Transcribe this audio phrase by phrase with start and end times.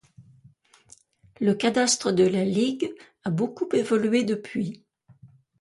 [1.39, 2.91] Le cadastre de la Ligue
[3.23, 4.83] a beaucoup évolué depuis.